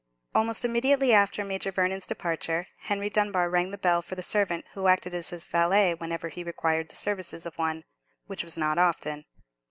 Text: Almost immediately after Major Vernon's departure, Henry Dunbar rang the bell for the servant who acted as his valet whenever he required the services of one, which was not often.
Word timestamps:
Almost 0.33 0.65
immediately 0.65 1.13
after 1.13 1.43
Major 1.45 1.69
Vernon's 1.71 2.07
departure, 2.07 2.65
Henry 2.79 3.07
Dunbar 3.07 3.51
rang 3.51 3.69
the 3.69 3.77
bell 3.77 4.01
for 4.01 4.15
the 4.15 4.23
servant 4.23 4.65
who 4.73 4.87
acted 4.87 5.13
as 5.13 5.29
his 5.29 5.45
valet 5.45 5.93
whenever 5.93 6.29
he 6.29 6.43
required 6.43 6.89
the 6.89 6.95
services 6.95 7.45
of 7.45 7.55
one, 7.59 7.83
which 8.25 8.43
was 8.43 8.57
not 8.57 8.79
often. 8.79 9.25